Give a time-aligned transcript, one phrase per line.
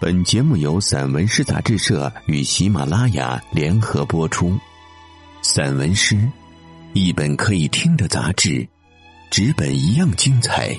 [0.00, 4.58] 本节目由散文诗杂志社与喜马拉雅联合播出。
[5.42, 6.26] 散文诗，
[6.94, 8.66] 一本可以听的杂志，
[9.30, 10.74] 纸本一样精彩。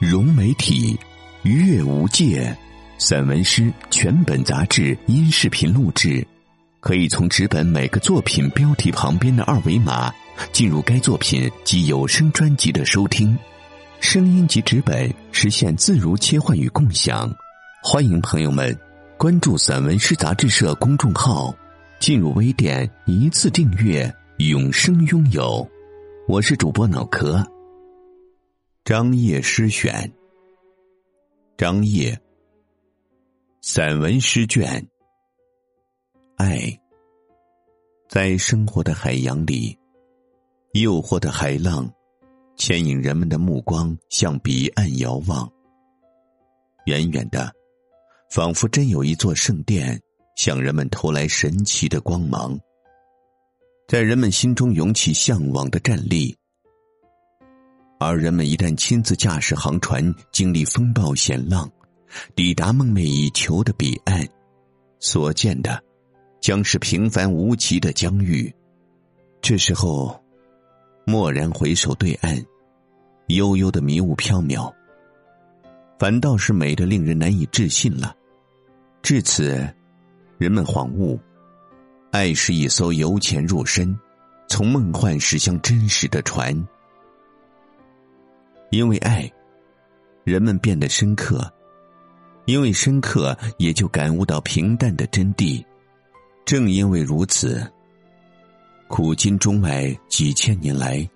[0.00, 0.98] 融媒体，
[1.44, 2.52] 阅无界。
[2.98, 6.26] 散文诗全本杂志音视频录制，
[6.80, 10.12] 可以从纸本每个作品标题旁边的二维码
[10.50, 13.38] 进入该作品及有声专辑的收听。
[14.00, 17.32] 声音及纸本实现自如切换与共享。
[17.88, 18.76] 欢迎朋友们
[19.16, 21.54] 关注散文诗杂志社公众号，
[22.00, 25.64] 进入微店一次订阅，永生拥有。
[26.26, 27.40] 我是主播脑壳。
[28.84, 30.12] 张掖诗选，
[31.56, 32.18] 张掖
[33.62, 34.84] 散文诗卷。
[36.38, 36.58] 爱，
[38.08, 39.78] 在生活的海洋里，
[40.72, 41.88] 诱惑的海浪
[42.56, 45.48] 牵引人们的目光向彼岸遥望，
[46.86, 47.54] 远远的。
[48.36, 49.98] 仿佛真有一座圣殿
[50.36, 52.54] 向人们投来神奇的光芒，
[53.88, 56.36] 在人们心中涌起向往的战力。
[57.98, 61.66] 而人们一旦亲自驾驶航船，经历风暴险浪，
[62.34, 64.28] 抵达梦寐以求的彼岸，
[65.00, 65.82] 所见的
[66.38, 68.54] 将是平凡无奇的疆域。
[69.40, 70.14] 这时候，
[71.06, 72.44] 蓦然回首对岸，
[73.28, 74.70] 悠悠的迷雾飘渺。
[75.98, 78.14] 反倒是美的令人难以置信了。
[79.06, 79.64] 至此，
[80.36, 81.16] 人们恍悟，
[82.10, 83.96] 爱是一艘由浅入深、
[84.48, 86.52] 从梦幻驶向真实的船。
[88.72, 89.32] 因为爱，
[90.24, 91.38] 人们变得深刻；
[92.46, 95.64] 因为深刻，也就感悟到平淡的真谛。
[96.44, 97.64] 正因为如此，
[98.88, 101.08] 古今中外几千年来，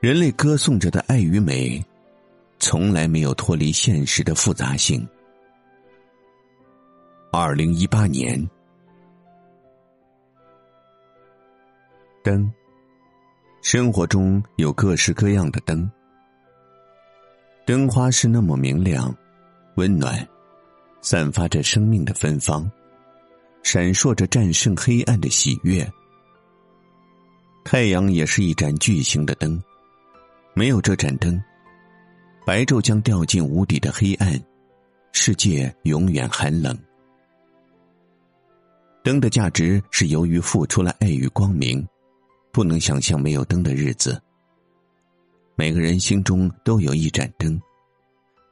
[0.00, 1.82] 人类歌颂着的爱与美。
[2.58, 5.08] 从来没有脱离现实的复杂性。
[7.32, 8.50] 二零一八年，
[12.24, 12.52] 灯，
[13.62, 15.88] 生活中有各式各样的灯，
[17.64, 19.14] 灯花是那么明亮、
[19.76, 20.26] 温暖，
[21.02, 22.68] 散发着生命的芬芳，
[23.62, 25.88] 闪烁着战胜黑暗的喜悦。
[27.62, 29.62] 太阳也是一盏巨型的灯，
[30.52, 31.40] 没有这盏灯。
[32.44, 34.32] 白昼将掉进无底的黑暗，
[35.12, 36.76] 世界永远寒冷。
[39.02, 41.86] 灯的价值是由于付出了爱与光明，
[42.52, 44.20] 不能想象没有灯的日子。
[45.56, 47.60] 每个人心中都有一盏灯，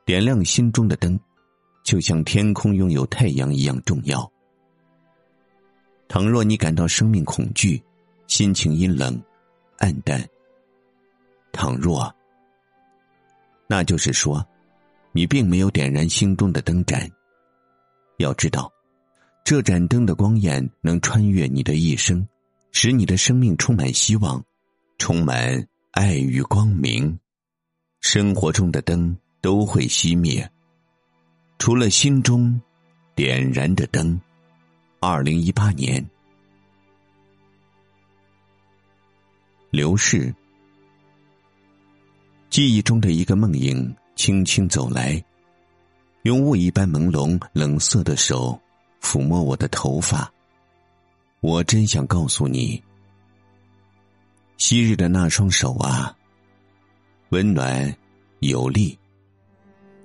[0.06, 1.18] 点亮心中的灯，
[1.84, 4.30] 就像天空拥有太阳一样重要。
[6.08, 7.82] 倘若你感到生命恐惧，
[8.26, 9.22] 心情阴冷、
[9.76, 10.26] 暗淡，
[11.52, 12.10] 倘若。
[13.66, 14.42] 那就是说，
[15.12, 17.06] 你并没有点燃心中的灯盏。
[18.16, 18.72] 要知道，
[19.48, 22.28] 这盏灯的光焰能穿越你的一生，
[22.70, 24.44] 使你的生命充满希望，
[24.98, 27.18] 充满爱与光明。
[28.02, 30.46] 生活中的灯都会熄灭，
[31.58, 32.60] 除了心中
[33.14, 34.20] 点燃的灯。
[35.00, 36.06] 二零一八年，
[39.70, 40.34] 刘氏。
[42.50, 45.24] 记忆中的一个梦影轻轻走来，
[46.24, 48.60] 用雾一般朦胧、冷色的手
[49.00, 50.32] 抚摸我的头发。
[51.40, 52.82] 我真想告诉你，
[54.56, 56.16] 昔日的那双手啊，
[57.30, 57.96] 温暖
[58.40, 58.98] 有力，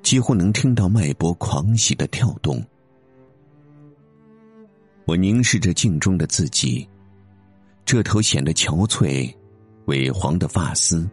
[0.02, 2.64] 几乎能听到脉搏狂喜的跳动。
[5.06, 6.88] 我凝视着镜中的自己，
[7.84, 9.34] 这头显得憔悴、
[9.88, 11.10] 萎黄的发丝。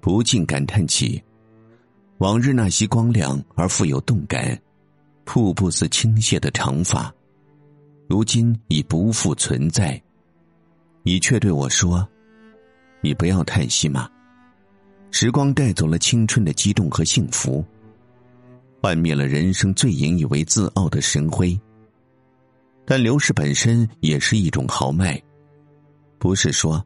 [0.00, 1.22] 不禁感叹起，
[2.18, 4.58] 往日那些光亮而富有动感、
[5.30, 7.14] 瀑布似倾泻的长发，
[8.08, 10.02] 如今已不复存在。
[11.02, 12.08] 你却对我说
[13.04, 14.08] ：“你不要叹息嘛，
[15.10, 17.62] 时光带走了青春的激动和幸福，
[18.80, 21.60] 幻灭了人生最引以为自傲的神辉。
[22.86, 25.22] 但流逝本身也是一种豪迈，
[26.18, 26.82] 不是说。”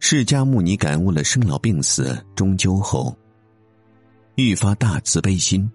[0.00, 3.16] 释迦牟尼感悟了生老病死终究后，
[4.34, 5.70] 愈发大慈悲心、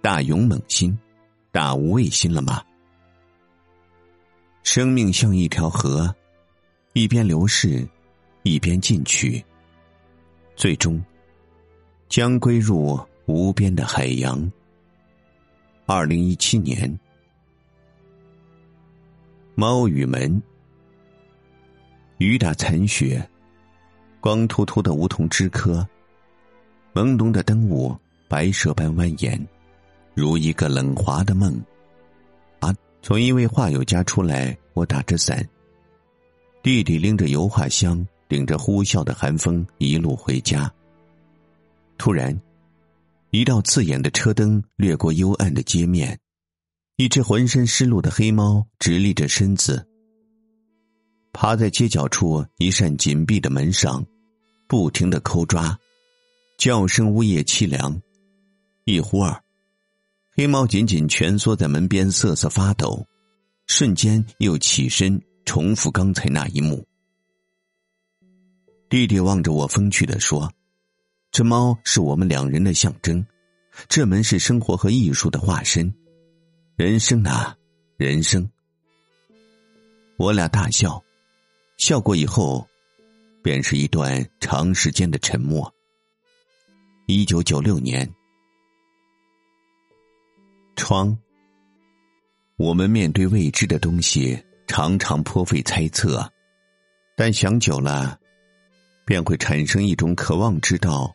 [0.00, 0.96] 大勇猛心、
[1.52, 2.64] 大无畏心了吗？
[4.62, 6.12] 生命像一条河，
[6.94, 7.86] 一边流逝，
[8.42, 9.44] 一边进取，
[10.56, 10.98] 最终
[12.08, 14.50] 将归入无边的海洋。
[15.84, 16.98] 二零一七年，
[19.54, 20.42] 猫与门，
[22.16, 23.28] 雨打残雪。
[24.20, 25.86] 光秃秃的梧桐枝柯，
[26.94, 27.94] 朦胧的灯雾，
[28.26, 29.38] 白蛇般蜿蜒，
[30.14, 31.54] 如一个冷滑的梦。
[32.60, 32.74] 啊！
[33.02, 35.44] 从一位画友家出来，我打着伞，
[36.62, 40.72] 弟弟拎着油画箱，顶着呼啸的寒风，一路回家。
[41.98, 42.40] 突然，
[43.30, 46.16] 一道刺眼的车灯掠过幽暗的街面，
[46.96, 49.84] 一只浑身湿漉的黑猫直立着身子，
[51.32, 54.06] 趴在街角处一扇紧闭的门上，
[54.68, 55.76] 不停的抠抓，
[56.56, 58.00] 叫声呜咽凄凉。
[58.84, 59.41] 一忽儿。
[60.34, 63.06] 黑猫紧紧蜷缩在门边，瑟瑟发抖，
[63.66, 66.86] 瞬间又起身，重复刚才那一幕。
[68.88, 70.50] 弟弟望着我，风趣的说
[71.30, 73.26] ：“这猫是我们两人的象征，
[73.90, 75.94] 这门是生活和艺术的化身，
[76.76, 77.54] 人生啊，
[77.98, 78.50] 人生。”
[80.16, 81.04] 我俩大笑，
[81.76, 82.66] 笑过以后，
[83.42, 85.70] 便是一段长时间的沉默。
[87.06, 88.10] 一九九六年。
[90.76, 91.16] 窗，
[92.56, 96.30] 我们面对未知的东西，常常颇费猜测，
[97.16, 98.18] 但想久了，
[99.04, 101.12] 便会产生一种渴望知道，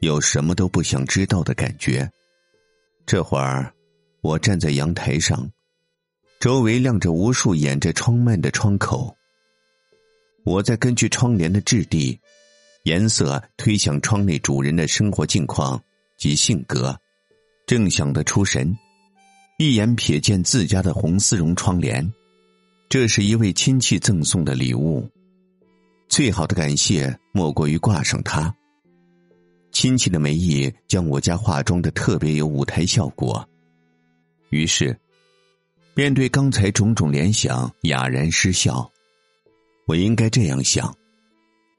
[0.00, 2.10] 有什么都不想知道的感觉。
[3.06, 3.72] 这会儿，
[4.20, 5.50] 我站在阳台上，
[6.40, 9.16] 周围亮着无数掩着窗幔的窗口，
[10.44, 12.18] 我在根据窗帘的质地、
[12.82, 15.82] 颜色推想窗内主人的生活境况
[16.18, 16.98] 及性格。
[17.68, 18.74] 正想得出神，
[19.58, 22.10] 一眼瞥见自家的红丝绒窗帘，
[22.88, 25.06] 这是一位亲戚赠送的礼物。
[26.08, 28.54] 最好的感谢莫过于挂上它。
[29.70, 33.46] 亲戚的美意将我家化妆的特别有舞台效果，
[34.48, 34.98] 于是，
[35.94, 38.90] 面对刚才种种联想哑然失笑。
[39.86, 40.96] 我应该这样想：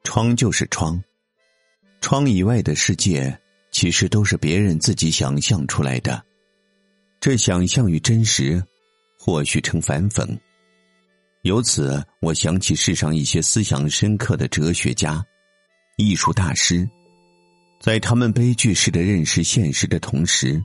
[0.04, 1.04] 窗就是窗，
[2.00, 3.40] 窗以外的世界。
[3.80, 6.22] 其实都是别人自己想象出来的，
[7.22, 8.62] 这想象与真实，
[9.18, 10.38] 或许成反讽。
[11.44, 15.26] 由此，我想起世上一些思想深刻的哲学家、
[15.96, 16.86] 艺术大师，
[17.80, 20.62] 在他们悲剧式的认识现实的同时，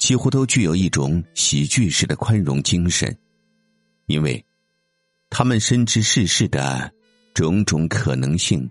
[0.00, 3.16] 几乎都具有一种喜剧式的宽容精神，
[4.06, 4.44] 因为，
[5.30, 6.92] 他们深知世事的
[7.32, 8.68] 种种可能性。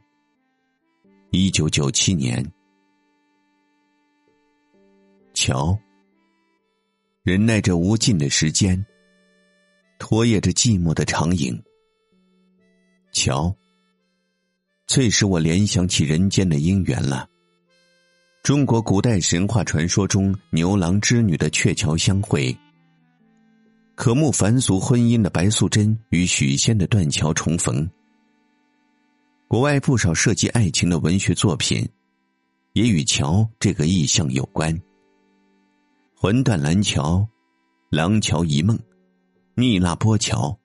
[1.31, 2.45] 一九九七年。
[5.37, 5.77] 桥，
[7.21, 8.83] 忍耐着无尽的时间，
[9.99, 11.63] 拖曳着寂寞的长影。
[13.13, 13.55] 桥，
[14.87, 17.29] 最使我联想起人间的姻缘了。
[18.41, 22.57] 中国古代神话传说中，牛郎织女的鹊桥相会，
[23.93, 27.87] 可慕凡俗婚姻的白素贞与许仙的断桥重逢。
[29.47, 31.87] 国外不少涉及爱情的文学作品，
[32.73, 34.75] 也与桥这个意象有关。
[36.19, 37.29] 魂断蓝桥，
[37.91, 38.75] 廊桥遗梦，
[39.53, 40.57] 逆那波桥。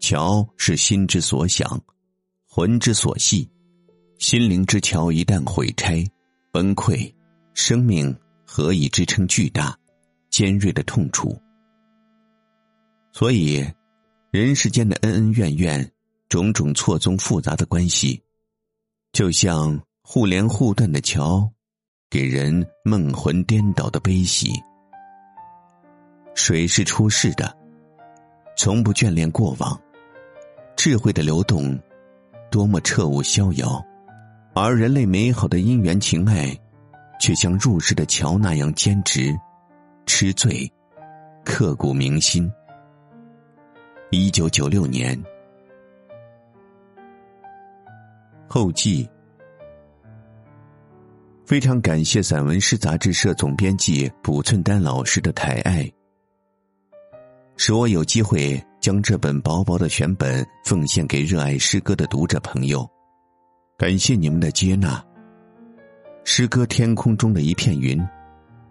[0.00, 1.78] 桥是心之所想，
[2.48, 3.46] 魂之所系，
[4.18, 6.02] 心灵之桥一旦毁拆、
[6.50, 7.12] 崩溃，
[7.52, 9.78] 生命何以支撑巨大、
[10.30, 11.38] 尖锐的痛楚？
[13.12, 13.62] 所以，
[14.30, 15.92] 人世间的恩恩怨怨，
[16.30, 18.22] 种种错综复杂的关系，
[19.12, 21.52] 就像互连互断的桥。
[22.14, 24.52] 给人梦魂颠倒的悲喜。
[26.36, 27.52] 水是出世的，
[28.56, 29.76] 从不眷恋过往；
[30.76, 31.76] 智慧的流动，
[32.52, 33.84] 多么彻悟逍遥；
[34.54, 36.56] 而人类美好的姻缘情爱，
[37.18, 39.36] 却像入世的桥那样坚持、
[40.06, 40.72] 痴醉、
[41.44, 42.48] 刻骨铭心。
[44.12, 45.20] 一九九六年
[48.46, 49.10] 后记。
[51.46, 55.90] 非常感谢散文诗杂志社总编辑卜寸丹老师的抬爱，
[57.58, 62.88] 使我有机会将这本薄薄的选本奉献给热爱诗歌的读者朋友。
[63.76, 65.04] 感谢你们的接纳。
[66.24, 68.02] 诗歌天空中的一片云，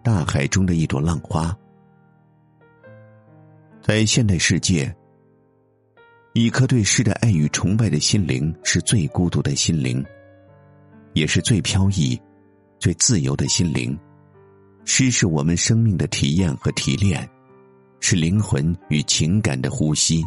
[0.02, 1.56] 大海中的一朵浪花，
[3.80, 4.92] 在现代世界，
[6.32, 10.04] 一颗对诗的爱与崇拜的心灵是最孤独的心灵，
[11.12, 12.20] 也是最飘逸。
[12.84, 13.98] 最自由的心灵，
[14.84, 17.26] 诗是我们生命的体验和提炼，
[17.98, 20.22] 是灵魂与情感的呼吸，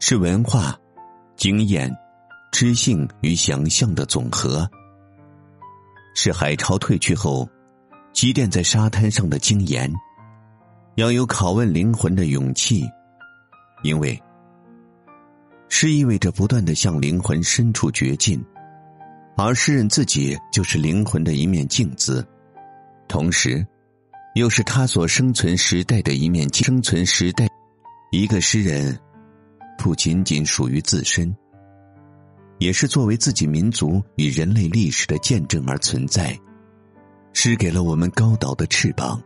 [0.00, 0.76] 是文化、
[1.36, 1.88] 经验、
[2.50, 4.68] 知性与想象的总和，
[6.16, 7.48] 是海潮退去后
[8.12, 9.88] 积淀在沙滩上的经验。
[10.96, 12.84] 要有拷问灵魂的勇气，
[13.84, 14.20] 因为
[15.68, 18.44] 诗意味着不断的向灵魂深处掘进。
[19.36, 22.26] 而诗人自己就是灵魂的一面镜子，
[23.08, 23.66] 同时，
[24.34, 27.46] 又是他所生存时代的一面镜生存时代。
[28.12, 28.96] 一个诗人，
[29.76, 31.34] 不仅仅属于自身，
[32.58, 36.38] 也是作为自己民族与人类历史的见证而存在。
[37.32, 39.20] 诗给了我们高岛的翅膀，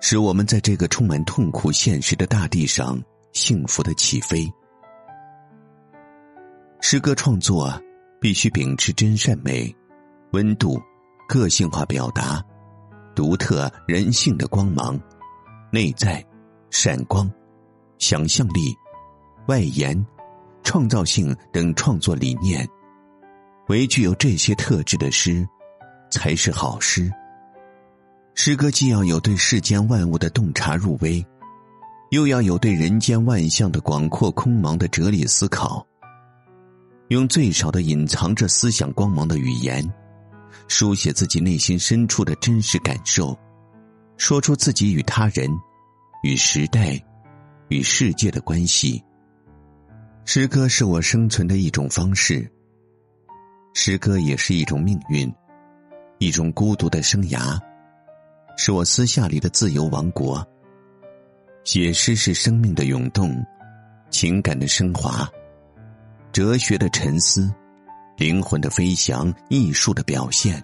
[0.00, 4.48] 使我们在这个充满痛苦现实的大地上幸福的起飞。
[6.80, 7.68] 诗歌创作
[8.20, 9.74] 必须秉持真善美、
[10.32, 10.80] 温度、
[11.28, 12.44] 个性化表达、
[13.14, 15.00] 独特人性的光芒、
[15.72, 16.24] 内在
[16.70, 17.30] 闪光、
[17.98, 18.74] 想象力、
[19.48, 20.06] 外延、
[20.62, 22.68] 创造性等创作理念。
[23.68, 25.46] 唯具有这些特质的诗。
[26.10, 27.08] 才是好诗。
[28.34, 31.24] 诗歌既要有对世间万物的洞察入微，
[32.10, 35.86] 又要有对人间万象的广阔空茫的哲理思考。
[37.10, 39.84] 用最少的隐藏着思想光芒的语言，
[40.68, 43.36] 书写自己内心深处的真实感受，
[44.16, 45.50] 说出自己与他人、
[46.22, 46.96] 与时代、
[47.66, 49.02] 与世界的关系。
[50.24, 52.48] 诗歌是我生存的一种方式，
[53.74, 55.28] 诗歌也是一种命运。
[56.18, 57.58] 一种孤独的生涯，
[58.56, 60.46] 是我私下里的自由王国。
[61.64, 63.34] 写诗是生命的涌动，
[64.10, 65.28] 情感的升华，
[66.32, 67.52] 哲学的沉思，
[68.16, 70.62] 灵魂的飞翔，艺术的表现。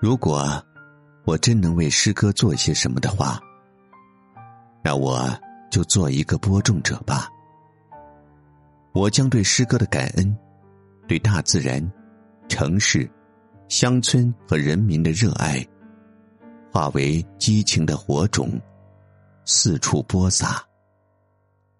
[0.00, 0.62] 如果
[1.24, 3.40] 我真能为诗歌做些什么的话，
[4.82, 5.28] 那我
[5.70, 7.28] 就做一个播种者吧。
[8.92, 10.36] 我将对诗歌的感恩，
[11.06, 11.80] 对大自然，
[12.48, 13.08] 城市。
[13.68, 15.62] 乡村和人民的热爱，
[16.72, 18.58] 化为激情的火种，
[19.44, 20.64] 四处播撒。